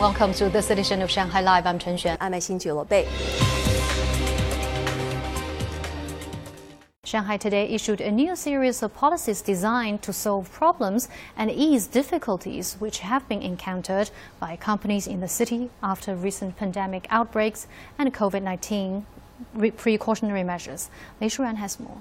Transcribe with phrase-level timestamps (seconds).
[0.00, 1.66] Welcome to this edition of Shanghai Live.
[1.66, 2.16] I'm Chen Xuan.
[2.22, 3.06] I'm Xin Bei.
[7.04, 12.76] Shanghai today issued a new series of policies designed to solve problems and ease difficulties
[12.78, 17.66] which have been encountered by companies in the city after recent pandemic outbreaks
[17.98, 19.04] and COVID 19
[19.76, 20.88] precautionary measures.
[21.20, 21.98] Lei Shuran has more.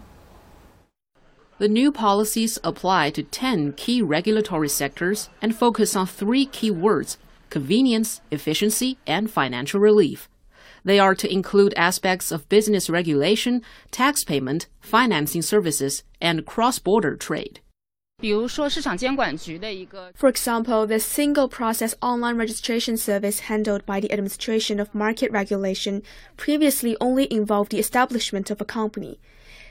[1.57, 7.17] The new policies apply to 10 key regulatory sectors and focus on three key words
[7.49, 10.29] convenience, efficiency, and financial relief.
[10.83, 17.59] They are to include aspects of business regulation, tax payment, financing services, and cross-border trade.
[18.21, 26.03] For example, the single process online registration service handled by the Administration of Market Regulation
[26.35, 29.19] previously only involved the establishment of a company.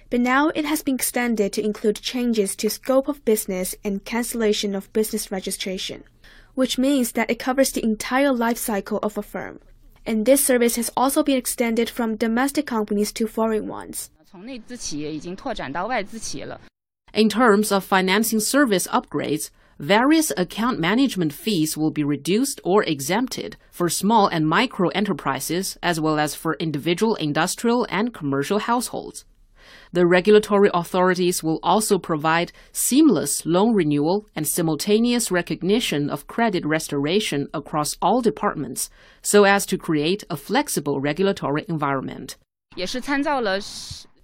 [0.09, 4.74] But now it has been extended to include changes to scope of business and cancellation
[4.74, 6.04] of business registration,
[6.58, 9.60] which means that it covers the entire life cycle of a firm
[10.09, 14.10] and this service has also been extended from domestic companies to foreign ones.
[17.12, 23.56] In terms of financing service upgrades, various account management fees will be reduced or exempted
[23.70, 29.26] for small and micro enterprises as well as for individual industrial and commercial households.
[29.93, 37.49] The regulatory authorities will also provide seamless loan renewal and simultaneous recognition of credit restoration
[37.52, 38.91] across all departments
[39.23, 42.37] so as to create a flexible regulatory environment.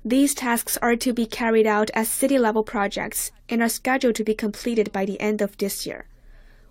[0.06, 4.24] These tasks are to be carried out as city level projects and are scheduled to
[4.24, 6.06] be completed by the end of this year.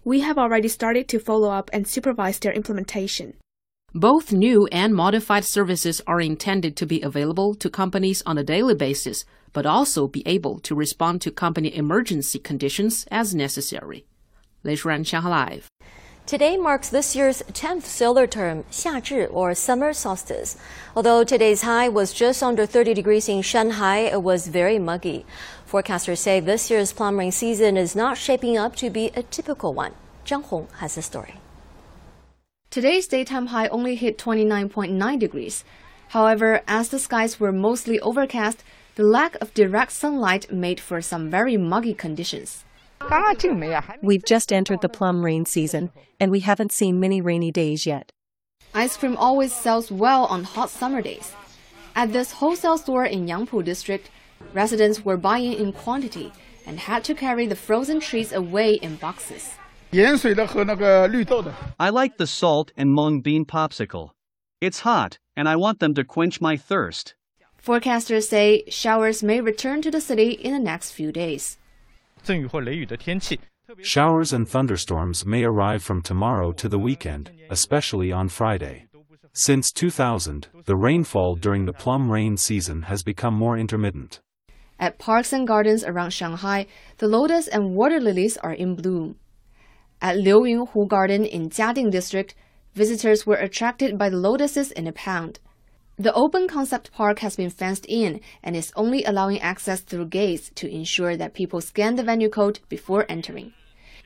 [0.06, 3.34] We have already started to follow up and supervise their implementation.
[3.95, 8.73] Both new and modified services are intended to be available to companies on a daily
[8.73, 14.08] basis, but also be able to respond to company emergency conditions as necessary.
[14.64, 15.67] Lei Shuran, Shanghai Live.
[16.25, 20.58] Today marks this year's 10th solar term, 夏至 or summer solstice.
[20.95, 25.23] Although today's high was just under 30 degrees in Shanghai, it was very muggy.
[25.70, 29.71] Forecasters say this year's plum rain season is not shaping up to be a typical
[29.71, 29.93] one.
[30.26, 31.42] Zhang Hong has the story.
[32.73, 35.64] Today's daytime high only hit 29.9 degrees.
[36.08, 38.64] However, as the skies were mostly overcast,
[38.95, 42.66] the lack of direct sunlight made for some very muggy conditions.
[44.02, 48.12] We've just entered the plum rain season, and we haven't seen many rainy days yet.
[48.73, 51.32] Ice cream always sells well on hot summer days.
[51.95, 54.10] At this wholesale store in Yangpu district,
[54.52, 56.32] residents were buying in quantity
[56.66, 59.52] and had to carry the frozen treats away in boxes.
[61.80, 64.09] I like the salt and mung bean popsicle.
[64.59, 67.14] It's hot, and I want them to quench my thirst.
[67.64, 71.59] Forecasters say showers may return to the city in the next few days.
[73.83, 78.87] Showers and thunderstorms may arrive from tomorrow to the weekend, especially on Friday.
[79.33, 84.21] Since 2000, the rainfall during the plum rain season has become more intermittent.
[84.80, 86.65] At parks and gardens around Shanghai,
[86.98, 89.17] the lotus and water lilies are in bloom.
[90.03, 92.36] At Liuyun Hu Garden in Jiading District,
[92.73, 95.39] visitors were attracted by the lotuses in a pond.
[95.97, 100.52] The open concept park has been fenced in and is only allowing access through gates
[100.55, 103.53] to ensure that people scan the venue code before entering.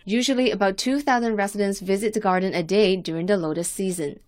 [0.05, 4.19] Usually, about 2,000 residents visit the garden a day during the lotus season.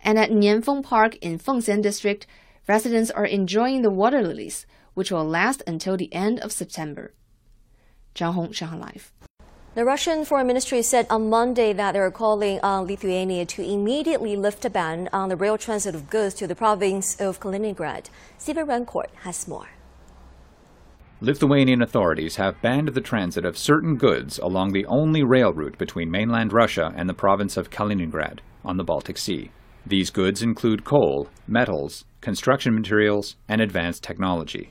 [0.00, 2.26] And at Nianfeng Park in Fengxian District,
[2.66, 7.14] residents are enjoying the water lilies, which will last until the end of September.
[8.16, 9.12] Zhang Hong, Shanghai Live.
[9.74, 14.34] The Russian Foreign Ministry said on Monday that they are calling on Lithuania to immediately
[14.34, 18.06] lift a ban on the rail transit of goods to the province of Kaliningrad.
[18.38, 19.68] Stephen Rancourt has more.
[21.20, 26.10] Lithuanian authorities have banned the transit of certain goods along the only rail route between
[26.10, 29.50] mainland Russia and the province of Kaliningrad on the Baltic Sea.
[29.86, 34.70] These goods include coal, metals, construction materials, and advanced technology.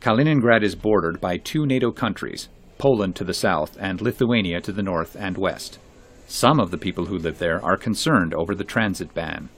[0.00, 2.48] Kaliningrad is bordered by two NATO countries,
[2.82, 5.78] Poland to the south, and Lithuania to the north and west.
[6.26, 9.50] Some of the people who live there are concerned over the transit ban.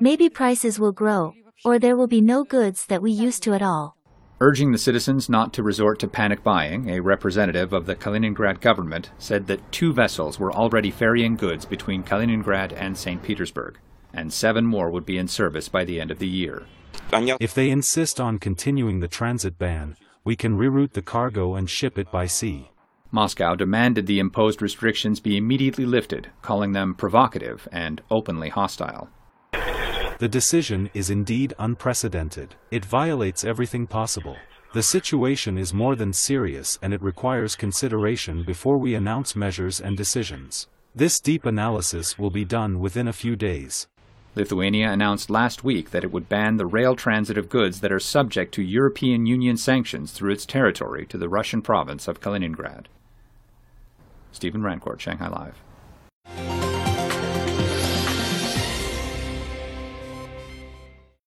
[0.00, 1.32] Maybe prices will grow,
[1.64, 3.96] or there will be no goods that we used to at all.
[4.40, 9.12] Urging the citizens not to resort to panic buying, a representative of the Kaliningrad government
[9.16, 13.22] said that two vessels were already ferrying goods between Kaliningrad and St.
[13.22, 13.78] Petersburg,
[14.12, 16.64] and seven more would be in service by the end of the year.
[17.12, 21.98] If they insist on continuing the transit ban, we can reroute the cargo and ship
[21.98, 22.70] it by sea.
[23.10, 29.08] Moscow demanded the imposed restrictions be immediately lifted, calling them provocative and openly hostile.
[30.18, 32.54] The decision is indeed unprecedented.
[32.70, 34.36] It violates everything possible.
[34.72, 39.96] The situation is more than serious and it requires consideration before we announce measures and
[39.96, 40.66] decisions.
[40.94, 43.88] This deep analysis will be done within a few days.
[44.36, 48.00] Lithuania announced last week that it would ban the rail transit of goods that are
[48.00, 52.86] subject to European Union sanctions through its territory to the Russian province of Kaliningrad.
[54.32, 55.62] Stephen Rancourt, Shanghai Live.